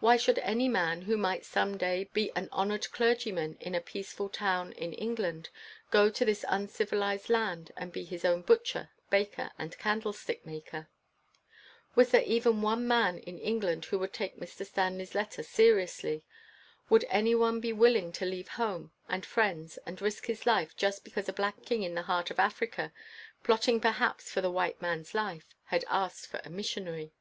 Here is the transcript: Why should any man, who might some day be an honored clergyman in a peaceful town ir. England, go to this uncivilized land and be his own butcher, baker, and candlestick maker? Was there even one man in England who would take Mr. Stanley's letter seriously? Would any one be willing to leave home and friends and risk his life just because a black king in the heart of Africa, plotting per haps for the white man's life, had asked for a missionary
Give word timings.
Why 0.00 0.16
should 0.16 0.38
any 0.38 0.68
man, 0.70 1.02
who 1.02 1.18
might 1.18 1.44
some 1.44 1.76
day 1.76 2.08
be 2.14 2.32
an 2.34 2.48
honored 2.50 2.90
clergyman 2.92 3.58
in 3.60 3.74
a 3.74 3.80
peaceful 3.82 4.30
town 4.30 4.72
ir. 4.78 4.94
England, 4.96 5.50
go 5.90 6.08
to 6.08 6.24
this 6.24 6.46
uncivilized 6.48 7.28
land 7.28 7.72
and 7.76 7.92
be 7.92 8.02
his 8.02 8.24
own 8.24 8.40
butcher, 8.40 8.88
baker, 9.10 9.50
and 9.58 9.76
candlestick 9.76 10.46
maker? 10.46 10.88
Was 11.94 12.10
there 12.10 12.22
even 12.22 12.62
one 12.62 12.88
man 12.88 13.18
in 13.18 13.38
England 13.38 13.84
who 13.84 13.98
would 13.98 14.14
take 14.14 14.38
Mr. 14.40 14.64
Stanley's 14.64 15.14
letter 15.14 15.42
seriously? 15.42 16.24
Would 16.88 17.04
any 17.10 17.34
one 17.34 17.60
be 17.60 17.74
willing 17.74 18.12
to 18.12 18.24
leave 18.24 18.48
home 18.56 18.92
and 19.10 19.26
friends 19.26 19.78
and 19.84 20.00
risk 20.00 20.24
his 20.24 20.46
life 20.46 20.74
just 20.74 21.04
because 21.04 21.28
a 21.28 21.34
black 21.34 21.66
king 21.66 21.82
in 21.82 21.94
the 21.94 22.04
heart 22.08 22.30
of 22.30 22.38
Africa, 22.40 22.94
plotting 23.44 23.82
per 23.82 23.90
haps 23.90 24.30
for 24.32 24.40
the 24.40 24.50
white 24.50 24.80
man's 24.80 25.12
life, 25.12 25.54
had 25.64 25.84
asked 25.90 26.28
for 26.28 26.40
a 26.46 26.48
missionary 26.48 27.12